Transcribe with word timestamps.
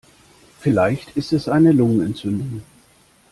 Vielleicht 0.59 1.15
ist 1.15 1.31
es 1.31 1.47
eine 1.47 1.71
Lungenentzündung. 1.71 2.63